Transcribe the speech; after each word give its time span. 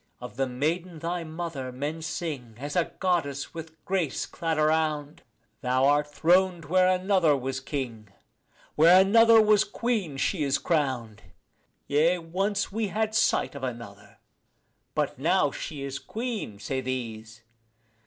Of 0.19 0.35
the 0.35 0.47
maiden 0.47 0.97
thy 0.97 1.23
mother 1.23 1.71
men 1.71 2.01
sing 2.01 2.55
as 2.57 2.75
a 2.75 2.91
goddess 2.97 3.53
with 3.53 3.77
grace 3.85 4.25
clad 4.25 4.57
around; 4.57 5.21
Thou 5.61 5.85
art 5.85 6.07
throned 6.11 6.65
where 6.65 6.87
another 6.87 7.37
was 7.37 7.59
king; 7.59 8.09
where 8.73 8.99
another 8.99 9.39
was 9.39 9.63
queen 9.63 10.17
she 10.17 10.41
is 10.41 10.57
crowned. 10.57 11.21
Yea, 11.85 12.17
once 12.17 12.71
we 12.71 12.87
had 12.87 13.13
sight 13.13 13.53
of 13.53 13.63
another: 13.63 14.17
but 14.95 15.19
now 15.19 15.51
she 15.51 15.83
is 15.83 15.99
queen, 15.99 16.57
say 16.57 16.81
these. 16.81 17.43